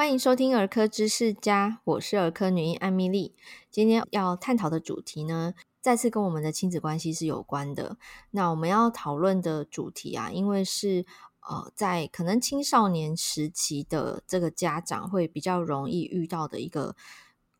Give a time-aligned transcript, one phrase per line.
[0.00, 3.34] 欢迎收听儿科知识家，我是儿科女医艾米丽。
[3.70, 7.98] 今天要探讨的主题呢，再次跟我们的亲子关系是有关的。
[8.30, 11.04] 那我们要讨论的主题啊，因为是
[11.46, 16.96] 呃，在可能青少年时期的这个家长会比较容易遇到的一个。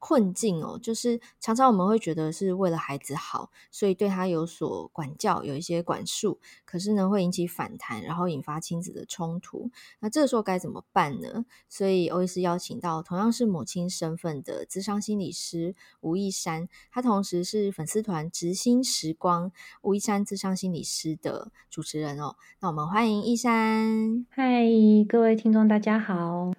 [0.01, 9.71] 困境哦，就是常常我们会觉得是为了孩子好，所以对他有所管教，有一些管束，可是呢会引起反弹，然后引发亲子的冲突。
[10.01, 11.45] 那这个时候该怎么办呢？
[11.69, 22.37] 所以欧医师邀请到同样是母亲身份的咨商心理师吴一山，他同时是粉丝团直心时光吴一山咨商心理师的主持人哦。
[22.61, 24.27] 那我们欢迎一山。
[24.31, 24.65] 嗨，
[25.07, 26.53] 各位听众大家好，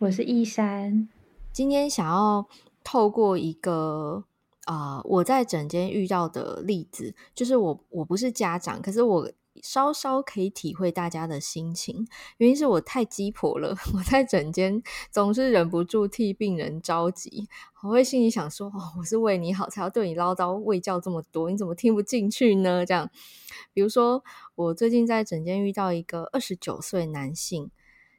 [0.00, 1.08] 我是一山，
[1.52, 2.48] 今天想要。
[2.82, 4.24] 透过一个
[4.66, 9.28] 啊、我在诊间遇到的例子，就是我我不是家长，可是我
[9.62, 12.06] 稍稍可以体会大家的心情。
[12.36, 17.48] 原因是我太鸡婆了， 我在诊间总是忍不住替病人着急，
[17.82, 23.10] 我会心里想说：“哦，我是为你好，才要对你唠叨喂教这么多，你怎么听不进去呢？”这样，
[23.72, 24.22] 比如说
[24.54, 27.72] 我最近在诊间遇到一个二十九岁男性。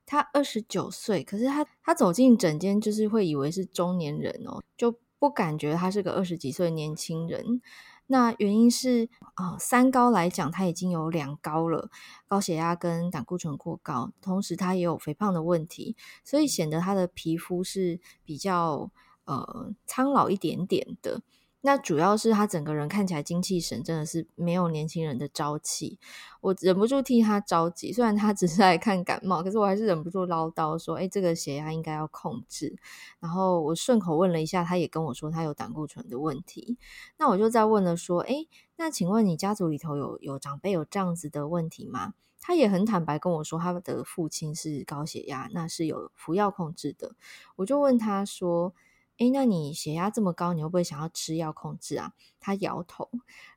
[0.05, 7.61] 他二十九岁，可是他他走进诊间，就是会以为是中年人哦，就不感觉他是个二十几岁年轻人。
[8.07, 11.89] 那原因是啊、呃，三高来讲，他已经有两高了，
[12.27, 18.91] 高血压跟胆固醇过高，同时他也有肥胖的问题，所以显得他的皮肤是比较
[19.23, 21.21] 呃苍老一点点的。
[21.63, 25.99] 那主要是他整个人看起来精气神真的是没有年轻人的朝气，
[26.41, 27.93] 我忍不住替他着急。
[27.93, 32.75] 虽然他只是来看感冒，可是我还是忍不住唠叨说：“哎，这个血压应该要控制。”
[33.21, 36.79] 然后我顺口问了一下，他也跟我说他有胆固醇的问题。
[37.17, 47.13] 那我就再问了说：“哎，那请问你家族里头有有长辈有这样子的问题吗？”他也很坦白跟我说，他的父亲是高血压，那是有服药控制的。
[47.57, 48.73] 我就问他说。
[49.21, 52.13] 哎，那你血压这么高，你会不会想要吃药控制啊？
[52.39, 53.07] 他摇头，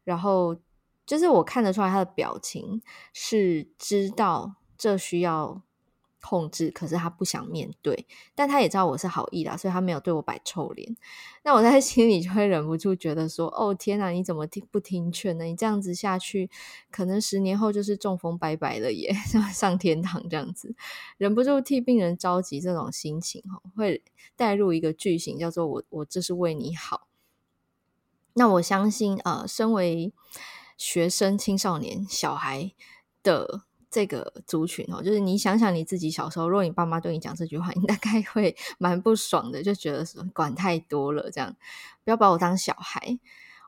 [0.05, 0.59] 然后
[1.07, 2.83] 就是我看得出来他的表情
[3.15, 5.63] 是知道这需要
[6.25, 10.97] 控制，可是他不想面对，但他也知道我是好意啦，所以他没有对我摆臭脸。
[11.43, 15.45] 那我在 心里就会忍不住觉得说：“哦，天哪，你怎么听不听劝呢？
[15.45, 16.49] 你这样子下去，
[16.91, 19.15] 可能十年后就是中风拜拜了耶，
[19.53, 20.75] 上天堂这样子。”
[21.19, 24.03] 忍不住替病人着急，这种心情哈，会
[24.35, 27.07] 带入一个剧情，叫做“我我这是为你好”。
[28.33, 30.13] 那我相信，呃，身为
[30.79, 32.73] 学生、青少年、小孩
[33.23, 33.65] 的。
[33.95, 41.55] 这个族群哦，就是你想想你自己小时候，如果你爸妈对你讲这句话，你大概会 蛮不爽的，就觉得管太多了，这样
[42.03, 43.21] 不要把我当小孩。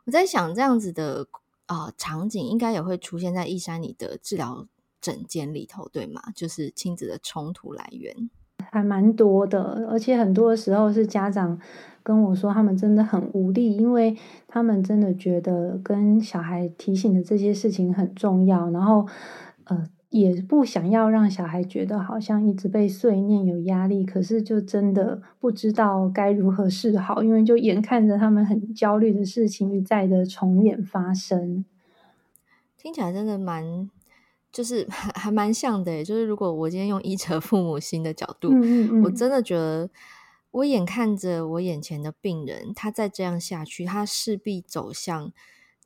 [0.04, 1.28] 我在想这样子的
[1.66, 4.66] 啊、场景，应该也会出现在一山你的治疗
[5.00, 6.20] 诊间里头，对吗？
[6.34, 8.28] 就是亲子的冲突来源
[8.72, 11.56] 还蛮多的，而且很多的时候是家长
[12.02, 19.06] 跟我说，他们真的很无力，因为他们真的觉得跟小孩提醒的这些事情很重要，然后
[19.66, 19.86] 呃。
[20.20, 31.64] 也不想要让小孩觉得好像一直被碎念有压力，可是就真的不知道该如何是好，因为就眼看着他们很焦虑的事情一再的重演发生。
[32.78, 33.90] 听起来真的蛮，
[34.50, 36.02] 就是还 还蛮像的。
[36.02, 39.90] 就是如果我今天用医者父母心的角度，嗯嗯嗯，我真的觉得
[40.52, 45.32] 我眼看着我眼前的病人，他再这样下去，他势必走向。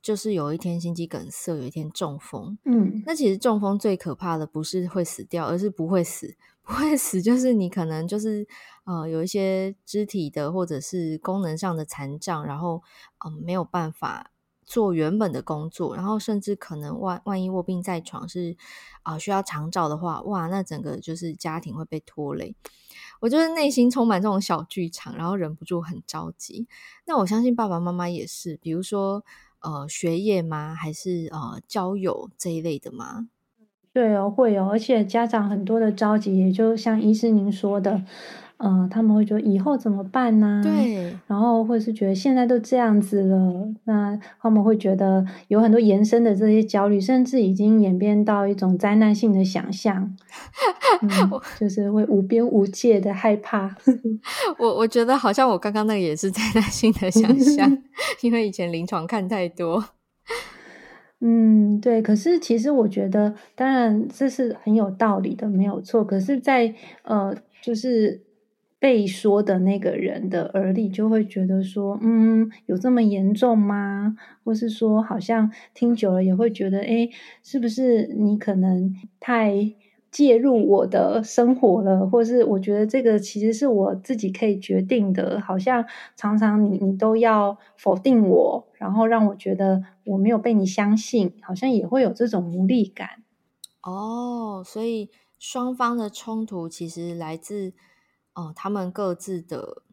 [0.01, 2.57] 就是有一天心肌梗塞，有一天中风。
[2.65, 6.35] 嗯，那其实中风最可怕的不是会死掉，而是不会死。
[6.63, 8.47] 不会死就是你可能就是
[8.85, 12.83] 呃有一些肢体的或者是功能上的残障，然后
[13.25, 14.31] 嗯、呃、没有办法
[14.63, 18.55] 做原本的工作，然后甚至可能万万一卧病在床是
[19.01, 22.55] 啊、呃、需要长照的话，哇，那整个就是家庭会被拖累。
[23.19, 26.67] 我就是内心充满这种小剧场，然后忍不住很着急。
[27.05, 29.25] 那我相信爸爸妈妈也是，比如说。
[29.61, 30.73] 呃，学业吗？
[30.75, 33.27] 还是呃，交友这一类的吗？
[33.93, 38.03] 对哦，会有，而且家长很多的着急，也就像医师您说的。
[38.63, 40.61] 嗯、呃，他们会觉得以后怎么办呢？
[40.63, 50.15] 对，然后或是觉得现在都这样子了，那他们会觉得有很多延伸的这些焦虑，甚至已经演变到一种灾难性的想象，
[51.01, 51.09] 嗯、
[51.59, 53.75] 就是会无边无界的害怕。
[54.59, 57.77] 我我觉得好像我刚刚那个也是灾难性的想象，
[58.21, 59.83] 因为以前临床看太多。
[61.19, 62.01] 嗯，对。
[62.01, 66.03] 可是其实我觉得，当然这是很有道理的，没有错。
[66.03, 68.21] 可是在，在呃，就是。
[68.81, 74.15] 被说的那个人的耳里就会觉得说，嗯，有这么严重吗？
[74.43, 77.11] 或是说，好像听久了也会觉得，诶，
[77.43, 79.75] 是不是你可能太
[80.09, 85.85] 介入我的生活了，或是我觉得这个其实是我自己可以决定的，好像
[86.17, 93.07] 常常你你都要否定我，然后让我觉得我没有被你相信，好像也会有这种无力感。
[93.83, 97.73] 哦，所以双方的冲突其实来自、
[98.33, 99.83] 呃，他们各自的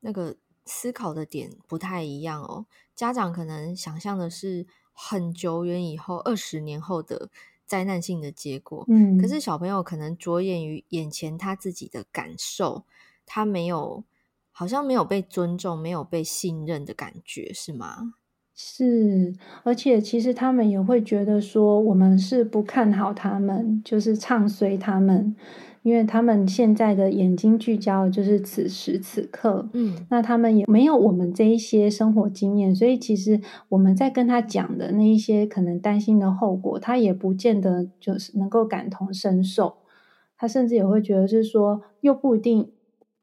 [0.00, 2.66] 那个思考的点不太一样哦。
[2.94, 7.30] 家长可能想象的是很久远以后，二十年后的。
[7.70, 12.82] 灾难性的结果，嗯，可是小朋友可能着眼于眼前他自己的感受，
[13.24, 14.02] 他没有，
[14.50, 18.14] 好像没有被尊重，没有被信任的感觉，是吗？
[18.56, 25.36] 是，而且其实他们也会觉得说，我们是不看好他们，就是唱衰他们。
[25.82, 33.40] 因为他们现在的眼睛聚焦的就是此时此刻，嗯，那他们也没有我们这一些生活经验，所以其实
[33.70, 39.78] 我们在跟他讲的那一些可能担心的后果，他也不见得就是能够感同身受，
[40.36, 42.70] 他甚至也会觉得是说，又不一定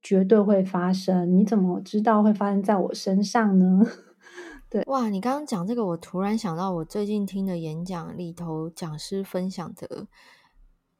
[0.01, 3.85] 绝对会发生，你怎么知道会发生在我身上呢？
[4.67, 10.07] 对，哇，你刚刚讲这个，我突然想到我最近听的演讲里头，讲师分享的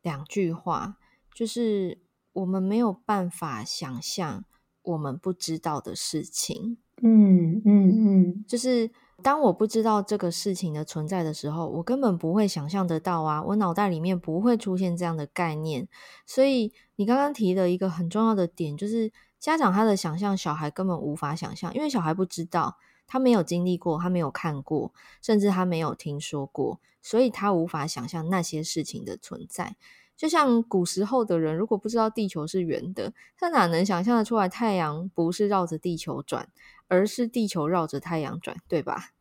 [0.03, 0.97] 两句话。
[1.37, 1.99] 就是
[2.33, 4.43] 我们没有办法想象
[4.81, 8.89] 我们不知道的事情，嗯嗯嗯，就是
[9.21, 15.87] 当我不知道这个事情的存在的时候，我根本不会想象得到啊，我脑袋里面不会出现这样的概念。
[16.25, 24.91] 所以你刚刚提的一个很重要的点，就是家长他的想象，小孩根本无法想象，因为小孩不知道，他没有经历过，他没有看过，
[25.21, 29.75] 甚至他没有听说过，所以他无法想象那些事情的存在。
[30.17, 36.49] 就像古时候的人，如果不知道地球是圆的，他哪能想象得出来太阳不是绕着地球转，
[36.87, 39.11] 而是地球绕着太阳转，对吧？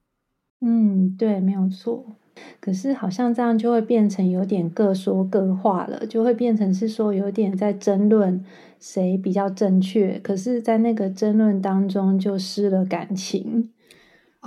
[0.63, 2.17] 嗯，对，没有错。
[2.61, 8.43] 可是好像这样就会变成有点各说各话了，就会变成是说有点在争论
[8.81, 10.19] 谁比较正确。
[10.21, 13.71] 可是，在那个争论当中就失了感情。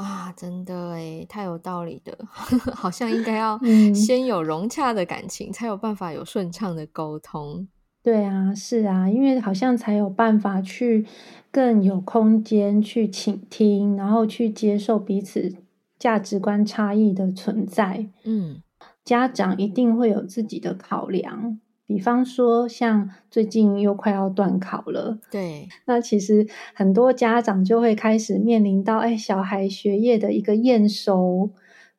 [0.01, 2.17] 啊，真的诶，太有道理的，
[2.73, 3.59] 好像应该要
[3.93, 7.67] 先有融洽的感情，嗯、才有办法有顺畅的沟通。
[8.01, 11.05] 对啊，是啊，因为好像才有办法去
[11.51, 15.53] 更有空间去倾听，然后去接受彼此
[15.97, 18.07] 价值观差异的存在。
[18.23, 18.61] 嗯，
[19.03, 21.59] 家长一定会有自己的考量。
[21.89, 31.50] 比方说，像最近又快要段考了，对，那其实很多家长就会开始面临到，哎，小孩学业的一个验收，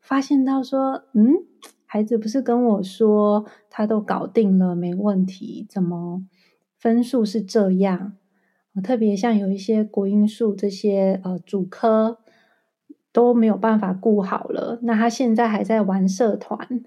[0.01, 1.35] 发现到说，嗯，
[1.87, 6.25] 孩子不是跟我说他都搞定了，没问题，怎么
[6.79, 8.13] 分数是这样？
[8.85, 12.19] 特别像有一些国英数这些呃主科
[13.13, 16.85] 都没有办法顾好了，那他现在还在玩社团。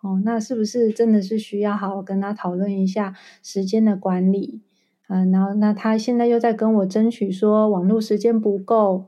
[0.00, 4.62] 哦，那是不是真的是需要好好跟他讨论一下时间的管理？
[5.08, 9.06] 嗯，然后那他现在又在跟我争取说网络时间不够，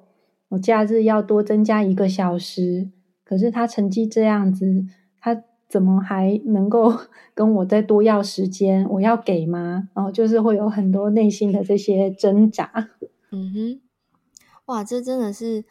[0.48, 2.90] 我假日要多增加一个小时。
[3.22, 4.84] 可是他成绩这样子，
[5.20, 6.92] 他怎么还能够
[7.34, 8.84] 跟我再多要时间？
[8.90, 9.88] 我要给吗？
[9.94, 12.88] 然后就是会有很多内心的这些挣扎。
[13.30, 13.80] 嗯哼，
[14.66, 15.64] 哇，这真的是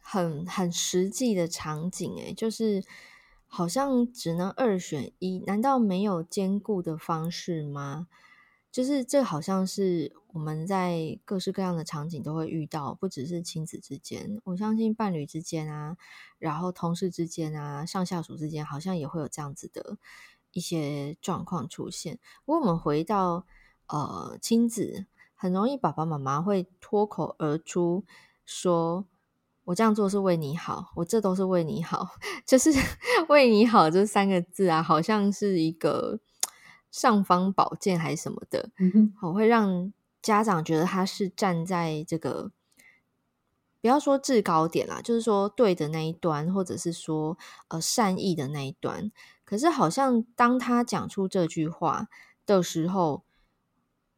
[0.00, 2.82] 很很实际的场景诶，就是。
[3.54, 8.08] 好像只能二选一，难道没有兼顾的方式吗？
[8.72, 15.96] 就是这好像是我们在各式各样的场景都会遇到，不只是亲子之间，我相信伴侣之间啊，
[16.40, 19.98] 然后同事之间啊，上下属之间，好像也会有这样子的
[20.50, 22.18] 一些状况出现。
[22.44, 23.46] 不过我们回到
[23.86, 28.02] 呃亲子，很容易爸爸妈妈会脱口而出
[28.44, 29.04] 说。
[29.64, 32.06] 我这样做是为你好，我这都是为你好，
[32.46, 32.70] 就是
[33.28, 36.20] 为你好这三个字啊，好像是一个
[36.90, 38.70] 尚方宝剑还是什么的，
[39.22, 39.90] 我会让
[40.20, 42.50] 家长觉得他是站在这个
[43.80, 49.10] 不要说制高点啦，就是说对的那一端，或者是说呃善意的那一端。
[49.46, 52.08] 可是好像当他讲出这句话
[52.44, 53.24] 的时候，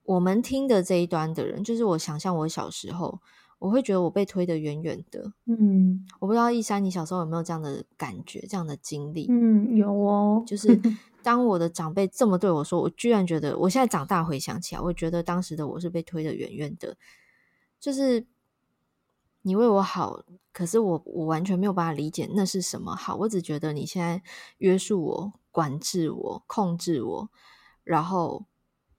[0.02, 3.20] 我们听的这一端的人，就是我想象我小时候。
[3.58, 9.26] 我会觉得我被推得远远的，嗯，我不知道一山，你小时候有没有这样的感觉、这样的经历？
[9.30, 10.44] 嗯，有哦。
[10.46, 10.78] 就是
[11.22, 16.96] 当我的长辈这么对我说，我居然觉得，我现在长大回想起来，我觉得当时的我是被推得远远的。
[17.80, 18.26] 就是
[19.42, 20.22] 你为我好，
[20.52, 23.16] 可是我我完全没有办法理解那是什么好。
[23.16, 24.22] 我只觉得你现在
[24.58, 27.30] 约束我、管制我、控制我，
[27.84, 28.44] 然后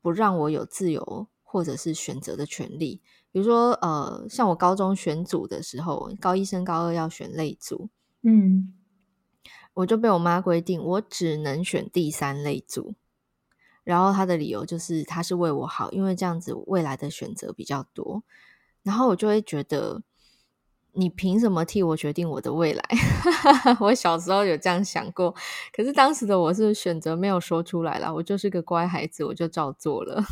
[0.02, 3.02] 不让我有自由或者是选择的权利。
[3.32, 7.90] 比如说，呃，像我高中选组的时候，高一升高二要选类组，
[8.24, 8.74] 嗯，
[9.74, 12.96] 我就被我妈规定，我只能选第三类组，
[13.84, 18.24] 然后他的理由就是他是为我好，因为这样子未来的选择比较多。
[18.84, 20.02] 然后我就会觉得，
[20.94, 22.84] 你凭什么替我决定我的未来？
[23.82, 25.36] 我小时候有这样想过，
[25.76, 30.24] 可是当时的我是选择没有说出来啦，我就是个乖孩子，我就照做了。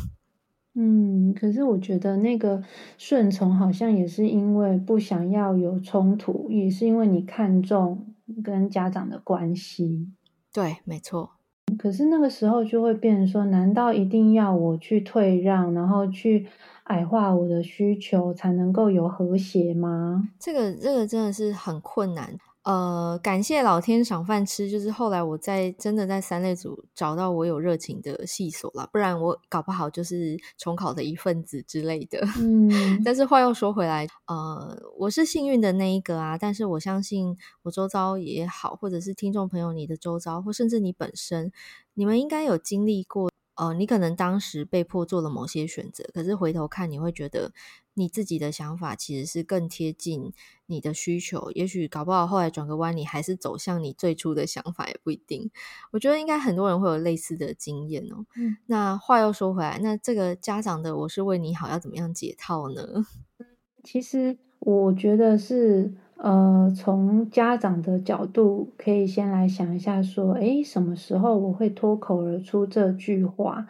[0.78, 2.62] 嗯，可是我觉得那个
[2.98, 8.06] 顺从好像也是因为不想要有冲突，也是因为你看重
[8.44, 10.12] 跟家长的关系。
[10.52, 11.30] 对，没错。
[11.78, 16.46] 可是那个时候就会变成说，难道一定要我去退让，然后去
[16.84, 20.28] 矮化我的需求，才能够有和谐吗？
[20.38, 22.36] 这个，这个真的是很困难。
[22.66, 32.18] 呃，感谢老天赏饭吃，就是后来我在真的在三类组找到我有热情的系所了，不然我搞不好就是重考的一份子之类的。
[32.42, 41.52] 嗯，但是话又说回来，呃，我是幸运的那一个啊，但是我相信我周遭也好，或者是听众朋友你的周遭，或甚至你本身，
[41.94, 43.30] 你们应该有经历过。
[43.54, 47.52] 呃，你可能当时被迫做了某些选择，可是回头看，你会觉得
[47.96, 50.32] 你自己的想法其实是更贴近
[50.66, 51.50] 你的需求。
[51.52, 55.50] 也许搞不好后来转个弯，你还是走向你最初的想法，也不一定。
[55.90, 58.24] 我觉得应该很多人会有类似的经验哦。
[58.36, 63.06] 嗯，那话又说回来，那这个家长的我是为你好，要怎么样解套呢？
[63.82, 65.94] 其实我觉得是。
[66.18, 73.66] 呃，从家长的角度，可以先来想一下，说，诶，什么时候我会脱口而出这句话？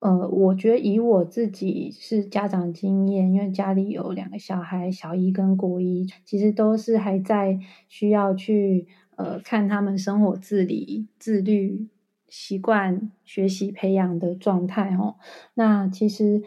[0.00, 11.88] 呃，我觉得以我自己是家长经验，因为家里有两个小孩，小一跟国一，其实都是还在需要去呃看他们生活自理、自律、
[12.28, 15.16] 习惯、学习培养的状态哦。
[15.54, 16.42] 那其实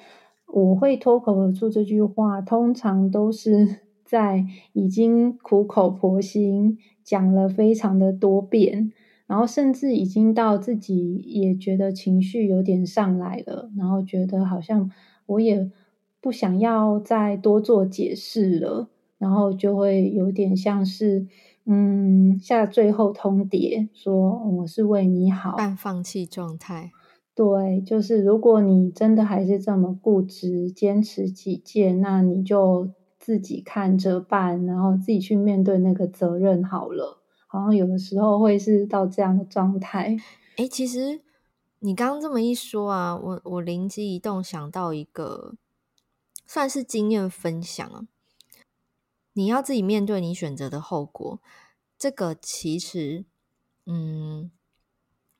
[0.48, 3.81] 我会脱口而出这句话，通常都是。
[4.05, 8.91] 在已经苦口婆心讲了非常的多遍，
[9.34, 14.92] 然后甚至已经到自己也觉得情绪有点上来了，然后觉得好像
[15.25, 15.72] 我也
[16.22, 21.25] 不想要再多做解释了，然后就会有点像是
[21.66, 26.92] 嗯下最后通牒，说我是为你好，半放弃状态。
[27.34, 32.90] 对，就是如果你真的还是这么固执，坚持己见，那你就。
[33.25, 37.23] 自己看着办，然后自己去面对那个责任好了。
[37.53, 40.17] 好像有的时候会是到这样的状态。
[40.55, 41.22] 诶，其实
[41.77, 45.53] 你刚刚这么一说啊，我我灵机一动想到一个
[46.48, 48.07] 算是经验分享啊。
[49.33, 51.39] 你要自己面对你选择的后果，
[51.95, 53.24] 这个其实，
[53.86, 54.50] 嗯，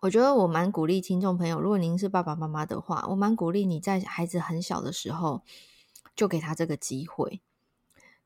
[0.02, 5.42] 我觉得我蛮鼓励听众朋友，如果您是爸爸妈妈的话，我蛮鼓励你在孩子很小的时候
[6.16, 7.42] 就给他这个机会。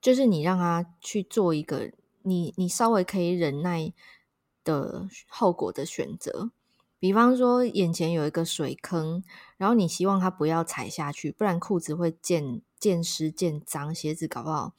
[0.02, 1.92] 就是你让他去做一个
[2.28, 3.94] 你你稍微可以忍耐
[4.64, 6.52] 的后果的选择，
[7.00, 9.24] 比方说眼前有一个水坑，
[9.56, 14.74] 然后你希望它不要踩下去，不然裤子会溅溅湿溅脏，鞋子搞不好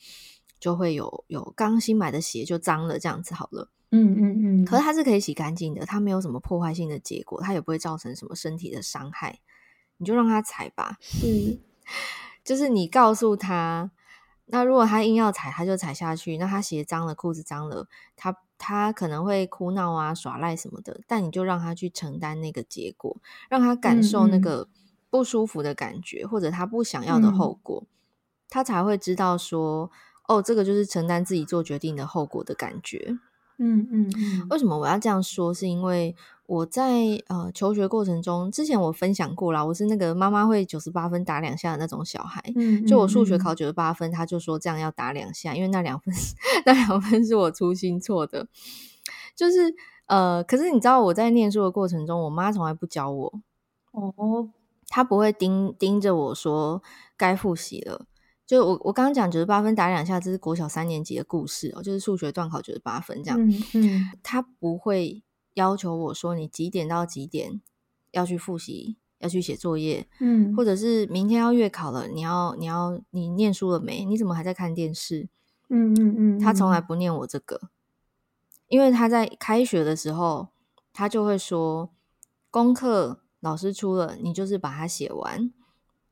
[0.60, 3.70] 就会有有刚新买的鞋就脏了，这样子好了。
[3.90, 4.64] 嗯嗯嗯。
[4.66, 9.40] 可是它是可以洗干净的，它没有什么破坏性的结果，它也不会造成什么身体的伤害，
[9.96, 10.98] 你就让它踩吧。
[11.00, 11.58] 是，
[12.44, 13.90] 就是你告诉他。
[14.50, 16.36] 那如果他硬要踩，他就踩下去。
[16.38, 17.86] 那他鞋脏了，裤子脏了，
[18.16, 21.00] 他他可能会哭闹啊、耍赖什么的。
[21.06, 23.16] 但你就让他去承担那个结果，
[23.48, 24.68] 让他感受那个
[25.10, 27.92] 不舒服的感觉，嗯、或者他不想要的后果，嗯、
[28.48, 29.90] 他才会知道说，
[30.26, 33.18] 哦，这个就是承担自己做决定的后果的感觉。
[33.58, 34.46] 嗯嗯嗯。
[34.50, 35.52] 为什么我要这样说？
[35.52, 36.16] 是因为。
[36.48, 42.42] 我在呃求学过程中，之前我分享过啦，我是那个妈妈会九十八分打两下的那种小孩。
[42.56, 46.14] 嗯，就我数学考九十八分，他就说这样要打两下，因为那两分
[46.64, 48.48] 那两分是我粗心错的。
[49.36, 49.74] 就是
[50.06, 53.40] 呃，可是你知道我在念书的过程中，我妈从来不教我
[53.90, 54.48] 哦，
[54.88, 56.82] 她不会盯盯着我说
[57.18, 58.06] 该复习了。
[58.48, 63.40] 就我我刚刚讲九十八分打两下，这是国小三年级的故事哦，就是数学段考九十八分这样。
[63.40, 65.22] 嗯嗯，她不会。
[65.54, 67.60] 要求我说，你几点到几点
[68.12, 74.04] 要去复习，要去写作业，嗯，或者是明天要月考了，你要你要你念书了没？
[74.04, 75.28] 你怎么还在看电视？
[75.68, 77.60] 嗯嗯嗯，他从来不念我这个，
[78.68, 80.50] 因为他在开学的时候，
[80.92, 81.90] 他就会说，
[82.52, 85.50] 功课老师出了，你就是把它写完。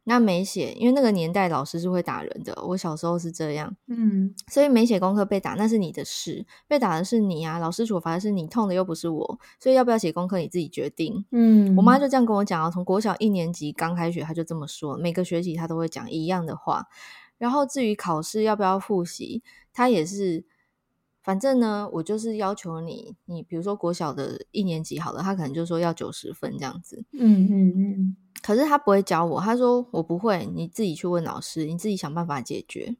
[0.08, 2.56] 那没写，因为那个年代老师是会打人的。
[2.64, 11.24] 我小时候是这样，嗯，所以没写功课被打，那是你的事，被打的是你啊，老师处罚的是你，痛的又不是我，所以要不要写功课你自己决定。
[11.32, 16.86] 嗯，我妈就这样跟我讲啊，从国小一年级刚开学，她就这么说，每个学期她都会讲一样的话。
[17.36, 20.44] 然后至于考试要不要复习，她也是
[21.26, 27.04] 反正呢，我就是要求你，你比如说国小的一年级好了，他可能就说要九十分这样子。
[27.10, 28.16] 嗯嗯嗯。
[28.42, 32.96] 可是他不会教我，他说我不会，你自己去问老师，你自己想办法解决。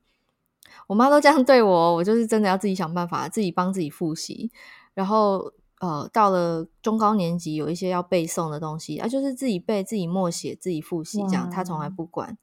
[0.88, 4.50] 我妈都这样对我，我就是真的要自己想办法，自己帮自己复习。
[4.92, 12.36] 然后呃，到了中高年级，有一些要背诵的东西啊，就是自己背、自己默写、自己复习这样，他从来不管。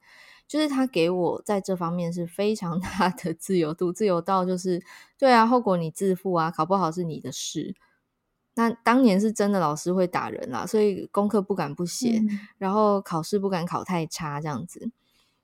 [0.48, 4.84] 就是他给我在这方面是非常 大的自由度，自由到就是
[5.18, 7.76] 对啊，后果你自负啊，考不好是你的事。
[8.56, 14.92] 那当年是真的老师会打人啦，所以功课不敢不写，嗯、然后考试不敢考太差这样子。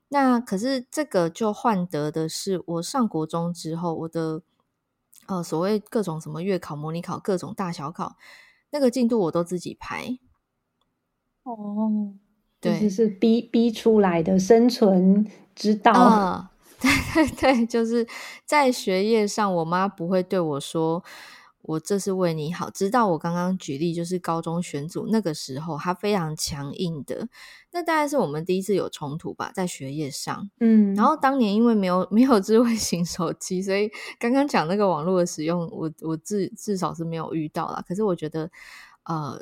[0.10, 4.44] 那可是这个就换得的是，我上国中之后，我的
[5.28, 8.16] 呃所谓各种什么月考、模拟考、各种大小考，
[8.70, 10.20] 那个进度我都自己排。
[11.44, 12.14] 哦。
[12.62, 15.26] 对，就是逼逼出来的生存
[15.56, 15.94] 之道。
[15.94, 16.48] 嗯，
[17.14, 18.06] 对对对，就是
[18.46, 21.02] 在学业上，我妈不会对我说
[21.64, 22.70] “我这是为你好”。
[22.72, 27.30] 直到我刚刚举例，就是高中选组那个时候，她非常强硬的。
[27.72, 30.50] 那大概是我们第一次有冲突吧，在学业上。
[30.60, 33.90] 嗯，然后当年因为没有没有智慧型手机，所以
[34.20, 37.82] 刚刚讲那个网络的使用，我我至至少是没有遇到啦。
[37.88, 38.52] 可是我觉得，
[39.06, 39.42] 呃。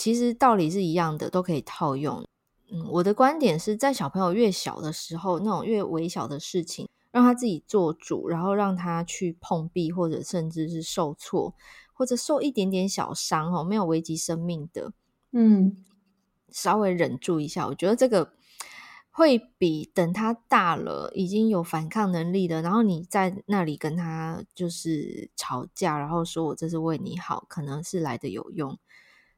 [0.00, 2.24] 其实道理是一样的，都可以套用。
[2.70, 11.54] 嗯，我的观点是在小朋友越小的时候，那种越微小的事情，让他自己做主，然后让他去碰壁，或者甚至是受挫，
[11.92, 14.94] 或者受一点点小伤哦，没有危及生命的，
[15.32, 15.76] 嗯，
[16.48, 17.66] 稍微忍住一下。
[17.66, 18.32] 我觉得这个
[19.10, 28.78] 会比等他大了，已经有反抗能力了，然后你在那里跟他就是吵架，然后说我这是为你好，可能是来的有用。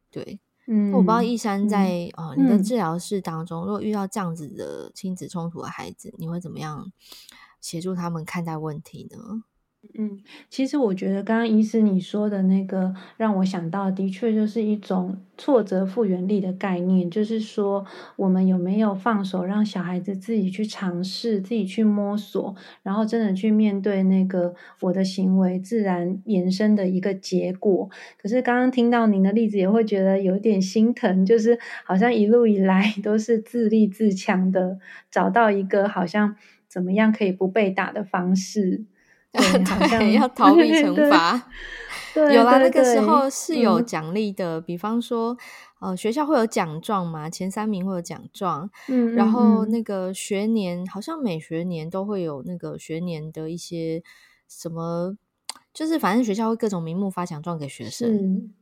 [0.09, 0.39] 对。
[0.67, 6.93] 嗯，我不知道一山在、嗯、呃你的治疗室当中，嗯、如果遇到这样子的亲子冲突的孩子，你会怎么样
[7.61, 9.43] 协助他们看待问题呢？
[9.99, 10.17] 嗯，
[10.49, 17.85] 其实我觉得刚刚医师你说的那个，让我想到的确就是一种挫折复原力的概念，就是说
[18.15, 22.55] 我们有没有放手让小孩子自己去尝试，自己去摸索，
[22.85, 27.91] 然后真的去面对那个我的行为自然延伸的一个结果。
[28.17, 34.79] 可是刚刚听到您的例子，也会觉得有点心疼，就是好像一路以来 都是自立自强的，
[35.11, 36.37] 找到一个好像
[36.69, 38.85] 怎么样可以不被打的方式。
[39.41, 41.43] 对，好像要逃避 惩罚。
[42.15, 45.35] 有啦，那个时候是有奖励的，嗯、比方说，
[45.81, 48.69] 呃，学校会有奖状嘛，前三名会有奖状。
[48.89, 54.03] 嗯，然后那个学年，好像每学年都会有那个学年的一些
[54.47, 55.17] 什么，
[55.73, 58.53] 就是反正学校会各种名目发奖状给学生。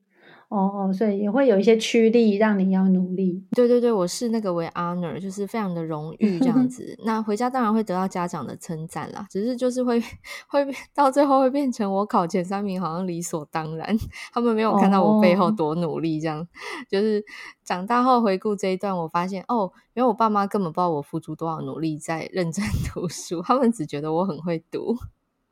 [0.51, 3.41] 哦哦，所以也会有一些驱力让你要努力。
[3.53, 6.99] 对对对，我视那个为 honor，就是非常的荣誉这样 子。
[7.05, 10.03] 那回家当然会得到家长的称赞啦，只是就是会
[10.51, 13.97] 会到最后会变成我考前三名，好像理所当然。
[14.33, 16.47] 他们没有看到我背后多努力，这样、哦、
[16.91, 17.25] 就是
[17.65, 24.97] 长大后回顾这一段，我发现哦，因为我爸妈根本不知道我付出多少努力在认真 读书，他们只觉得我很会读。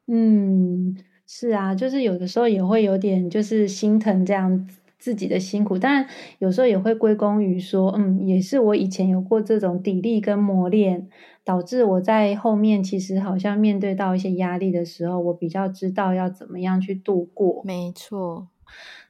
[0.08, 4.80] 嗯，是啊，就是有的时候也会有点就是心疼这样子。
[4.98, 6.06] 自己的辛苦，当然
[6.38, 11.08] 有时候也会归功于说，嗯，也是我以前有过这种砥砺跟磨练，
[11.44, 17.62] 导致我在后面其实好像面对到一些压力的时候，我比较知道要怎么样去度过。
[17.64, 18.48] 没错，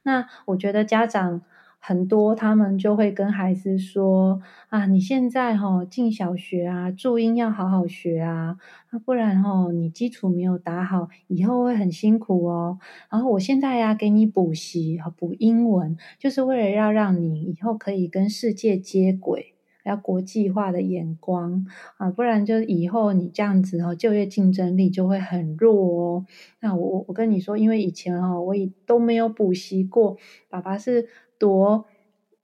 [0.02, 1.42] 那我觉得家长。
[1.88, 8.58] 很多他们就会跟孩子说啊，你现在哈进小学啊，注音要好好学啊，
[9.06, 12.78] 不然哈你基础没有打好，以后会很辛苦哦。
[13.10, 19.54] 然后我现在呀给你补习，补英文，就是为了要让你以后可以跟世界接轨，
[19.86, 21.64] 要国际化的眼光
[21.96, 26.26] 啊，不然就以后你这样子哦，就业竞争力就会很弱哦。
[26.60, 30.18] 那我我跟你说，因为以前哦我也都没有补习过，
[30.50, 31.08] 爸爸是。
[31.38, 31.86] 多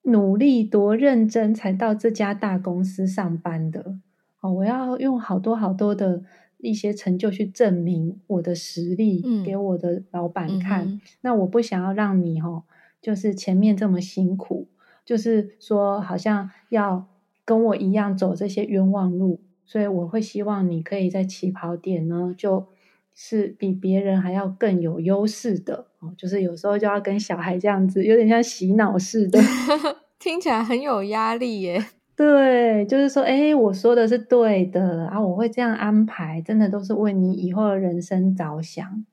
[0.02, 3.98] 努力、多认真，才到这家大公司上班的。
[4.40, 6.22] 哦，我要用好多好多的
[6.58, 10.86] 一些成就去证明我的实力，给我的老板看。
[10.86, 12.64] 嗯、那我不想要让你哦，
[13.00, 14.68] 就是前面这么辛苦，
[15.04, 17.06] 就是说好像要
[17.44, 19.40] 跟我一样走这些冤枉路。
[19.66, 22.66] 所以我会希望你可以在起跑点呢，就
[23.14, 25.86] 是比别人还要更有优势的。
[26.18, 29.40] 就是有时候就要跟小孩这样子，有点像洗脑似的，
[30.18, 31.84] 听起来很有压力耶。
[32.16, 39.04] 对，就是说，哎，我说的是对的啊，我会这样安排，真的都是为你以后的人生着想，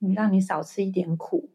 [0.00, 1.50] 你让你少吃一点苦。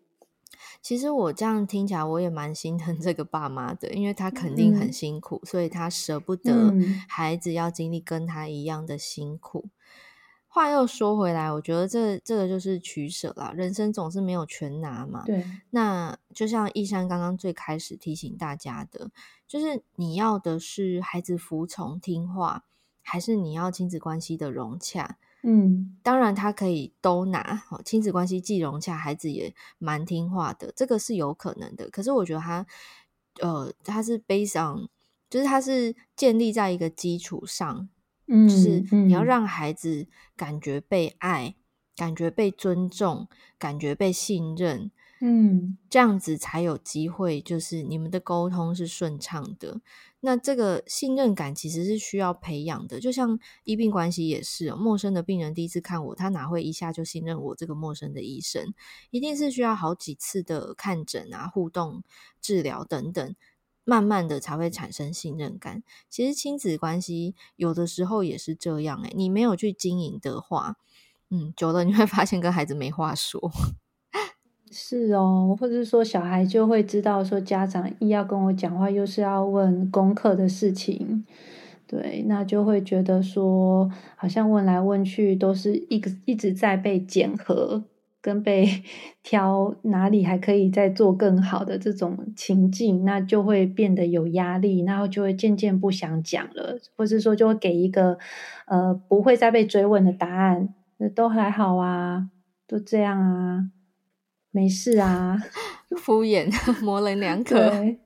[0.81, 6.73] 其实我这样听起来，我也蛮心疼这个爸妈的，因为他肯定很辛苦，嗯、所以他舍不得
[7.09, 9.65] 孩子要经历跟他一样的辛苦。
[10.59, 13.53] 话又说回来，我觉得这这个就是取舍啦。
[13.55, 15.23] 人生总是没有全拿嘛。
[15.25, 15.45] 对。
[15.69, 19.09] 那就像一山刚刚最开始提醒大家的，
[19.47, 22.65] 就是你要的是孩子服从听话，
[23.01, 25.17] 还是你要亲子关系的融洽？
[25.43, 31.89] 嗯，当然他可以都拿，亲子关系既融洽，孩子也蛮听话的，这个是有可能的。
[31.89, 32.65] 可是我觉得他，
[33.39, 34.89] 呃，他是 based on，
[35.29, 37.87] 就是他是建立在一个基础上。
[38.29, 41.55] 嗯，就是你要让孩子感觉被爱，嗯、
[41.95, 49.81] 感觉被尊重，感觉被信任，嗯，这样子才有机会，就是你们的沟通是顺畅的。
[50.21, 58.73] 那这个信任感其实是需要培养的，就像医病关系也是，陌生的病人第一次看我，他哪会一下就信任我这个陌生的医生？
[59.11, 62.03] 一定是需要好几次的看诊啊、互动、
[62.41, 63.33] 治疗等等。
[63.89, 65.81] 慢慢的才会产生信任感。
[66.11, 70.75] 其实亲子关系有的时候也是这样，诶，你没有去经营的话，
[71.31, 73.51] 嗯，久了你会发现跟孩子没话说。
[74.71, 81.25] 是哦，或者是说小孩就会知道说家长一要跟我讲话，又是要问功课的事情，
[81.87, 87.83] 对，那就会觉得说好像问来问去都是一个一直在被检核。
[88.21, 88.67] 跟被
[89.23, 98.17] 挑哪里还可以再做更好的这种情境，那就会变得有压力，然后就会渐渐不想讲了，或是说就会给一个
[98.65, 102.29] 呃不会再被追问的答案，那都还好啊，
[102.67, 103.69] 都这样啊，
[104.51, 105.37] 没事啊，
[105.97, 106.51] 敷衍
[106.83, 107.69] 模棱两可。
[107.69, 107.99] 对，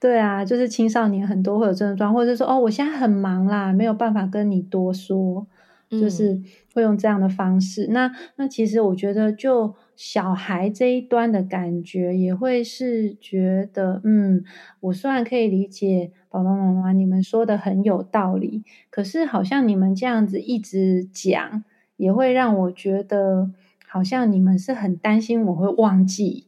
[0.00, 5.46] 对啊，就是青少年很多会有这种状况，或者说哦，我现在很忙啦，没有办法跟你多说。
[5.90, 6.40] 就是
[6.72, 14.44] 会用这样的方式，嗯、那那其实我觉得，就小孩这一端的感觉，也会是觉得，嗯，
[14.78, 21.64] 我虽然可以理解爸爸妈妈你们说的很有道理，可是好像你们这样子一直讲，
[21.96, 23.50] 也会让我觉得，
[23.88, 26.46] 好像你们是很担心我会忘记，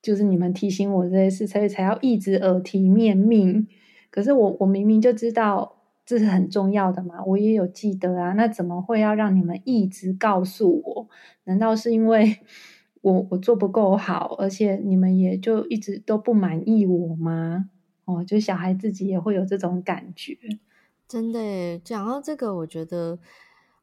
[0.00, 3.68] 就是你们提醒我这些事，所以才要一直耳提面命。
[4.10, 5.81] 可是我我明明就知道。
[6.12, 8.34] 这是很重要的嘛，我也有记得啊。
[8.34, 11.08] 那怎么会要让你们一直告诉我？
[11.44, 12.36] 难道是因为
[13.00, 17.70] 我我做不够好，而且你们也就一直都不满意我吗？
[18.04, 20.36] 哦，就小孩自己也会有这种感觉。
[21.08, 23.18] 真的，讲到这个，我觉得，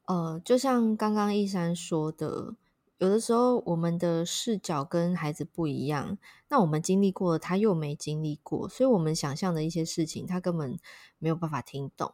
[0.05, 2.53] 呃，就像刚刚一山说的，
[2.99, 6.17] 有的时候我们的视角跟孩子不一样，
[6.49, 10.77] 那我们经历过，他又没经历过，所以我们想象的一些事情，他根本
[11.17, 12.13] 没有办法听懂。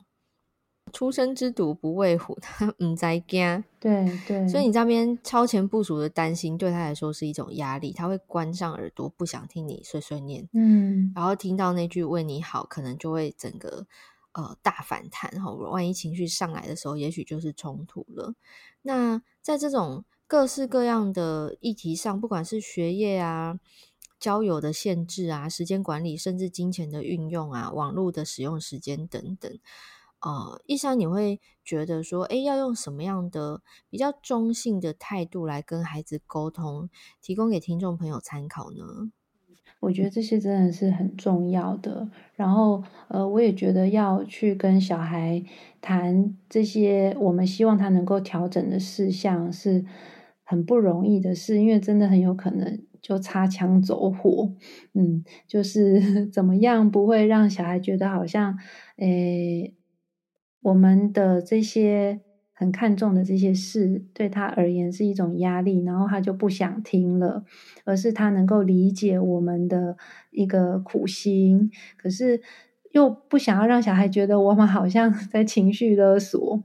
[0.94, 3.64] 初生之犊不畏虎，他唔在惊。
[3.80, 10.48] 对对，所以你这边超前部署的担心，对他来说是一种压力，他会关上耳朵，不想听你碎碎念。
[10.54, 13.88] 嗯，然后听到那句为你好，可能就会整个
[14.34, 15.32] 呃大反弹。
[15.42, 18.36] 哈，万一情绪上来的时候，也许就是冲突了。
[18.84, 20.06] 那在这种。
[20.28, 23.60] 各式各样的议题上，不管是学业啊、
[24.20, 29.52] 交友的限制啊、时间管理，甚至金钱的运用啊、网络的使用时间等等，
[30.22, 36.90] 呃，一山你会觉得说，诶，要用什么样的比较中性的态度来跟孩子沟通，
[37.22, 39.12] 提供给听众朋友参考呢？
[39.80, 42.10] 我觉得这些真的是很重要的。
[42.34, 45.44] 然后，呃，我也觉得要去跟小孩
[45.80, 49.86] 谈这些，我们希望他能够调整的事项是。
[50.46, 54.54] 很不容易的事，因为真的很有可能就擦枪走火，
[54.94, 58.58] 嗯，就是 怎么样不会让小孩觉得好像，
[58.98, 59.74] 诶，
[60.62, 62.22] 我们的这些
[62.54, 67.44] 很看重的这些事对他而言是一种压力，然后他就不想听了，
[67.84, 69.98] 而是他能够理解我们的
[70.32, 72.42] 一个苦心，可是
[72.92, 76.64] 又不想要让小孩觉得我们好像 在情绪勒索。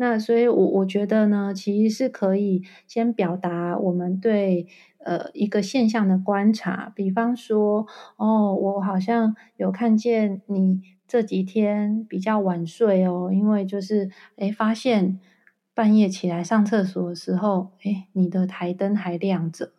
[0.00, 4.66] 那所以我，我我觉得呢，其实是可以先表达我们对
[5.04, 7.86] 呃一个现象的观察，比方说，
[8.16, 15.20] 哦，我好像有看见你这几天比较晚睡哦，因为就是诶发现
[15.74, 19.72] 半夜起来上厕所的时候，诶你的台灯还亮着，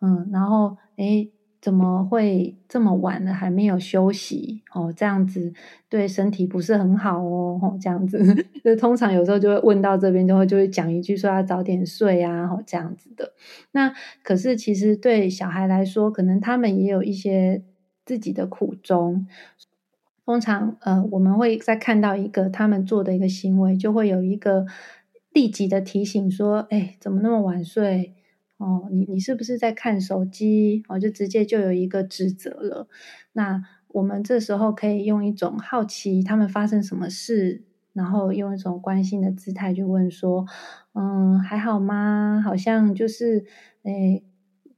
[0.00, 1.31] 嗯，然后诶
[1.62, 4.92] 怎么会这么晚了还没有休息哦？
[4.94, 5.52] 这样子
[5.88, 7.58] 对身体不是很好哦。
[7.62, 8.18] 哦这样子，
[8.64, 13.32] 就通常有时候就会问到这边，就会就会讲一句说要早点睡啊，哦这样子的。
[13.70, 13.94] 那
[14.24, 17.62] 可是其实对小孩来说，可能他们也有一些
[18.04, 19.28] 自己的苦衷。
[20.24, 24.66] 通常呃，我们会再看到一个他们做的一个行为，就会有一个
[25.32, 28.14] 立即的提醒说：哎，怎么那么晚睡？
[28.62, 30.82] 哦，你你是不是在看手机？
[30.88, 32.86] 哦，就直接就有一个指责了。
[33.32, 40.46] 那我们这时候可以用一种好奇，他们发生什么事然后用一种关心的姿态就问说
[40.94, 42.40] ：“嗯，还好吗？
[42.44, 43.44] 好像就是，
[43.82, 44.22] 诶，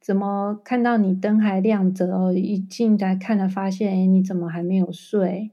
[0.01, 2.33] 怎么看到你灯还亮着哦？
[2.33, 5.51] 一进来看了，发现，诶，你怎么还没有睡？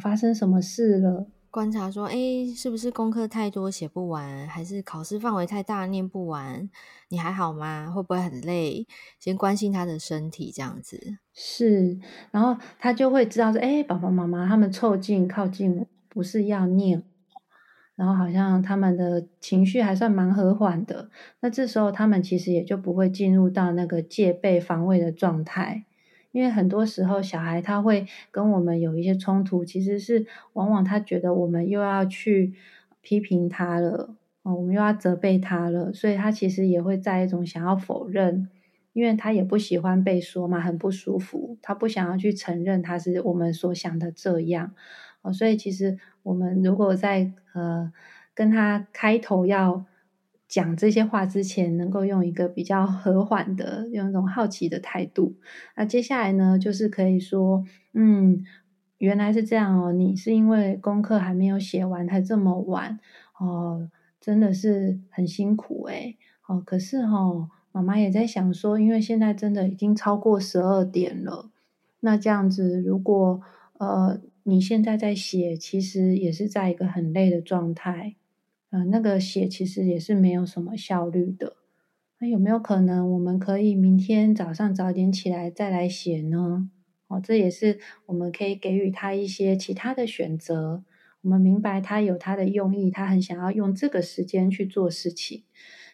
[0.00, 6.70] 发生什么事了？”观察说：“诶，是不是功课太多写不完，还是考试范围太大念不完？
[7.10, 7.92] 你还好吗？
[7.94, 8.86] 会不会很累？
[9.18, 11.98] 先关心他的身体，这样子是，
[12.30, 17.02] 然后他就会知道说，诶，爸爸妈妈他们凑近靠近我，不是要念，
[17.96, 21.10] 然后好像他们的情绪还算蛮和缓的。
[21.40, 25.84] 那这时候他们其实也就不会进入到那个戒备防卫的状态。”
[26.32, 32.54] 因为很多时候，小孩他会跟我们有一些冲突，其实是往往他觉得我们又要去
[33.00, 38.48] 批评他了，哦，我们又要责备他了，所以他其实也会在一种想要否认，
[38.92, 44.72] 因为他也不喜欢被说嘛，很不舒服，他不想要去承认他是我们所想的这样，
[45.20, 47.92] 哦，所以其实我们如果在呃
[48.34, 49.84] 跟他开头要。
[50.52, 55.34] 讲这些话之前，能够用一个比较和缓的，用一种好奇的态度。
[55.74, 58.44] 那接下来呢，就是可以说，嗯，
[58.98, 63.00] 原来是这样哦，你是因为功课还没有写完才这么晚
[63.40, 63.88] 哦，
[64.20, 66.18] 真的是很辛苦诶。
[66.46, 71.48] 哦，可是哦，妈妈也在想说，因为现在真的已经超过十二点了，
[72.00, 73.40] 那这样子，如果
[73.78, 78.16] 呃你现在在写，其实也是在一个很累的状态。
[78.72, 81.56] 呃，那个写其实也是没有什么效率的。
[82.18, 86.70] 那有没有可能我们可以明天早上早点起来再来写呢？
[87.08, 90.82] 哦，这也是我们可以给予他一些其他的选择。
[91.20, 95.42] 我们明白他有他的用意，他很想要用这个时间去做事情。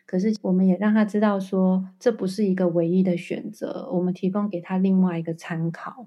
[0.07, 3.91] 可是我们也让他知道说，这不是一个唯一的选择。
[3.93, 6.07] 我们提供给他另外一个参考。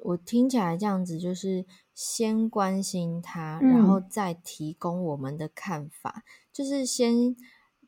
[0.00, 7.34] 我听起来这样子，就是先关心他，然后再提供我们的看法，嗯、就是先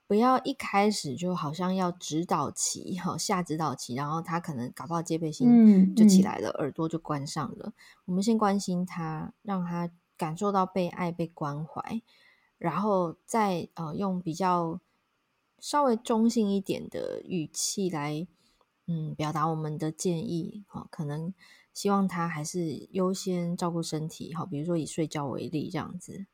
[0.08, 7.72] 不要一开始就好像要指导棋，哈，下指导棋，然后他可能搞不好戒备心就起来了，嗯嗯、耳朵就关上了。
[8.06, 12.02] 我们先关心他，让他感受到被爱、被关怀，
[12.58, 14.80] 然后再呃用比较
[15.60, 18.26] 稍微中性一点的语气来，
[18.88, 21.32] 嗯，表达我们的建议，哈，可能。
[21.72, 26.26] 希望他还是优先照顾身体，好，比如说以睡觉为例，这样子。